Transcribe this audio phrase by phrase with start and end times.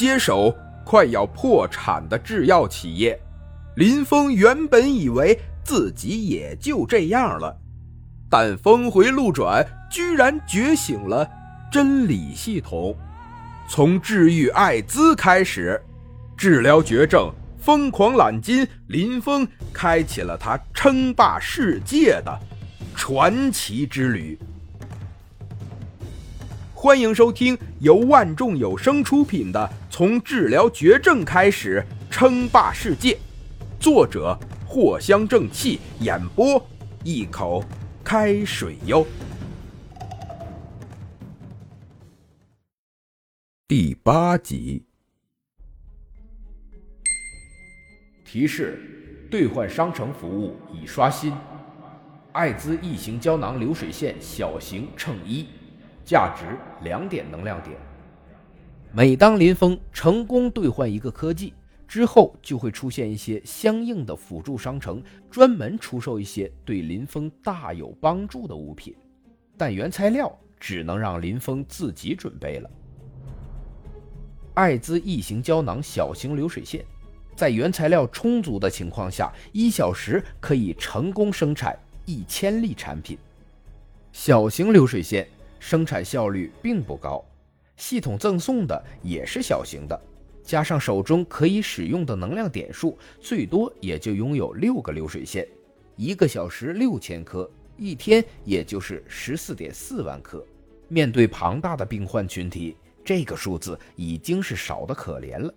[0.00, 3.20] 接手快要破产的制药企业。
[3.76, 7.54] 林峰原本以为自己也就这样了，
[8.30, 11.28] 但峰回路转，居然觉醒了
[11.70, 12.96] 真理系统。
[13.68, 15.78] 从治愈艾滋开始，
[16.34, 22.40] 治疗绝症，疯狂揽金，林峰开启了他称霸世界的
[22.96, 24.38] 传奇之旅。
[26.82, 29.60] 欢迎收听由万众有声出品的
[29.94, 33.12] 《从治疗绝症开始称霸世界》，
[33.78, 34.34] 作者
[34.66, 36.66] 藿香正气，演播
[37.04, 37.62] 一口
[38.02, 39.06] 开水哟。
[43.68, 44.86] 第八集。
[48.24, 51.34] 提示：兑换商城服务已刷新，
[52.32, 55.46] 艾滋异形胶囊流水线小型衬衣，
[56.10, 57.76] 价值两点能量点。
[58.90, 61.54] 每当林峰成功兑换一个科技
[61.86, 68.92] 之后，就会出现一些相应的辅助商城，专门出售一些对林峰大有帮助的物品，
[69.56, 72.68] 但原材料只能让林峰自己准备了。
[74.54, 76.84] 艾滋异形胶囊小型流水线，
[77.36, 83.16] 在原材料充足的情况下，一小时可以成功生产一千粒产品。
[84.10, 85.28] 小型流水线
[85.60, 87.24] 生产效率并不高，
[87.76, 89.96] 系统赠送的也是小型的，
[90.42, 95.46] 加上手中可以使用的能量点数，最多也就拥有六个流水线，
[95.94, 100.44] 一个小时六千颗，一天也就是十四点四万颗。
[100.88, 102.76] 面对庞大的病患群体。
[103.02, 105.52] 这个数字已经是少得可怜了，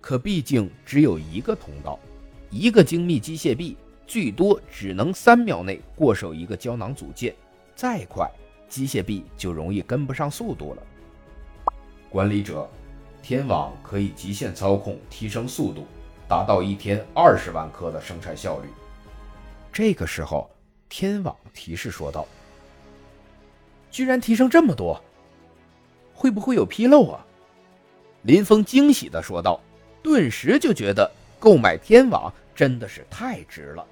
[0.00, 1.98] 可毕竟只有一个通道，
[2.48, 7.34] 一个精密机械臂最多只能三秒内过手一个胶囊组件，
[7.74, 8.30] 再快
[8.68, 10.82] 机械臂就容易跟不上速度了。
[12.08, 12.68] 管理者，
[13.22, 15.86] 天网可以极限操控提升速度，
[16.28, 18.68] 达到一天二十万颗的生产效率。
[19.72, 20.50] 这个时候，
[20.88, 22.26] 天网提示说道
[23.90, 25.02] ：“居然提升这么多！”
[26.14, 27.26] 会不会有纰漏啊？
[28.22, 29.60] 林峰惊喜地说道，
[30.02, 33.86] 顿时就觉得购买天网真的是太值了，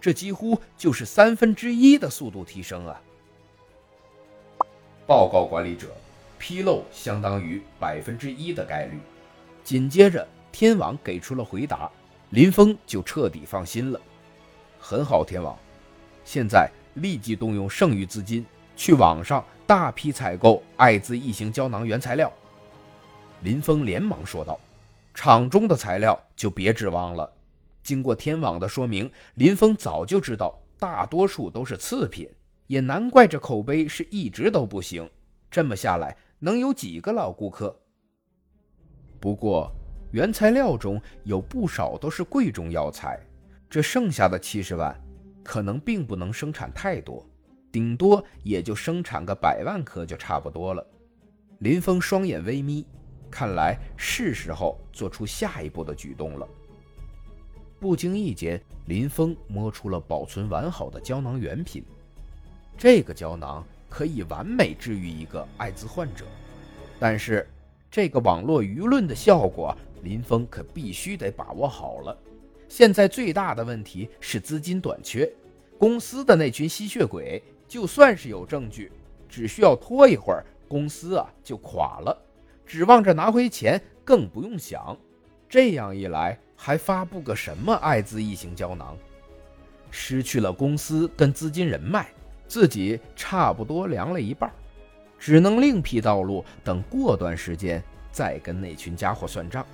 [0.00, 3.00] 这几乎就是三分之一的速度提升啊！
[5.06, 5.88] 报告管理者，
[6.40, 8.98] 纰漏相当于百分之一的概率。
[9.62, 11.90] 紧接着，天网给出了回答，
[12.30, 14.00] 林峰就彻底放心了。
[14.78, 15.58] 很好，天网，
[16.24, 18.44] 现在立即动用剩余资金
[18.76, 19.44] 去网上。
[19.66, 22.30] 大批采购艾滋异形胶囊原材料，
[23.40, 24.60] 林峰连忙说道
[25.14, 27.32] ：“厂中的材料就别指望了。
[27.82, 32.28] 经过天网的说明，林峰早就知道大多数都是次品，
[32.66, 35.08] 也难怪这口碑是一直都不行。
[35.50, 37.74] 这么下来，能有几个老顾客？
[39.20, 39.70] 不过
[40.12, 43.20] 原材料中有不少都是贵重药材，
[43.68, 44.94] 这剩下的七十万，
[45.42, 47.24] 可能并不能生产太多。”
[47.72, 50.86] 顶多也就生产个百万颗就差不多了。
[51.58, 52.86] 林峰双眼微眯，
[53.28, 56.46] 看来是时候做出下一步的举动了。
[57.80, 61.84] 不经意间，林峰摸出了保存完好的胶囊原品。
[62.76, 66.24] 这个胶囊可以完美治愈一个艾滋患者，
[66.98, 67.48] 但是
[67.90, 72.18] 这个网络舆论的效果，林峰可必须得把握好了。
[72.68, 75.30] 现在最大的问题是资金短缺，
[75.78, 77.42] 公司的那群吸血鬼。
[77.66, 78.92] 就算是有证据，
[79.28, 82.16] 只需要拖一会儿，公司啊就垮了。
[82.66, 84.96] 指望着拿回钱更不用想。
[85.48, 88.96] 这样一来，还发布个什么艾滋异型胶囊？
[89.90, 92.12] 失去了公司跟资金人脉，
[92.46, 94.52] 自己差不多凉了一半，
[95.18, 97.82] 只能另辟道路，等过段时间
[98.12, 99.64] 再跟那群家伙算账。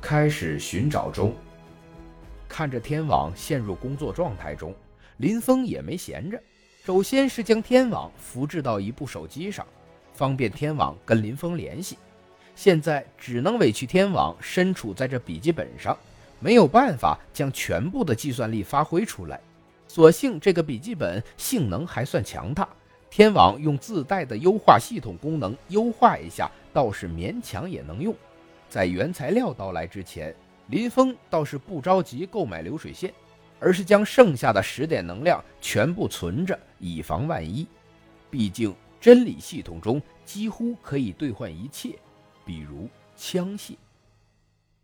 [0.00, 1.34] 开始寻找中，
[2.48, 4.74] 看着天网陷入工作状态中。
[5.18, 6.38] 林峰也没闲着，
[6.84, 9.66] 首先是将天网复制到一部手机上，
[10.12, 11.96] 方便天网跟林峰联系。
[12.54, 15.96] 现在只能委屈天网身处在这笔记本上，
[16.38, 19.40] 没有办法将全部的计算力发挥出来。
[19.96, 22.68] 所幸这个笔记本性能还算强大，
[23.08, 28.14] 天网用自带的优化系统功能优化一下，倒是勉强也能用。
[28.68, 33.10] 在原材料到来之前，林峰倒是不着急购买流水线。
[33.58, 37.66] 而是将剩下的十点能量全部存着，以防万一。
[38.30, 41.98] 毕竟真理系统中几乎可以兑换一切，
[42.44, 43.72] 比如枪械。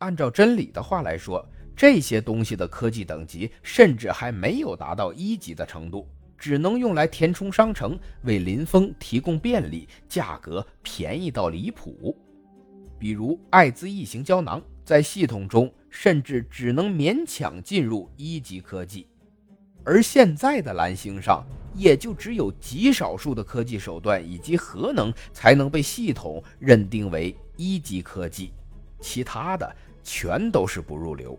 [0.00, 1.42] 按照真理的话来说，
[1.78, 12.18] 这些东西的科技等级甚至还没有达到一级的程度，只能用来填充商城，为林峰提供便利，价格便宜到离谱。
[12.98, 19.06] 比如艾滋异型胶囊，在系统中甚至只能勉强进入一级科技，
[19.84, 21.46] 而现在的蓝星上，
[21.76, 28.50] 也就只有极少数的科技手段以及核能才能被系统认定为一级科技，
[28.98, 31.38] 其他的全都是不入流。